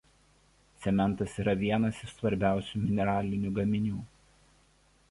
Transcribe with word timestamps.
Cementas 0.85 1.35
yra 1.43 1.53
vienas 1.59 2.01
iš 2.07 2.17
svarbiausių 2.17 2.83
mineralinių 2.87 3.55
gaminių. 3.61 4.05